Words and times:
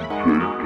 DJ 0.00 0.57